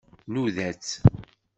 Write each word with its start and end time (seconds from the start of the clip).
Nnuda-tt. 0.27 0.93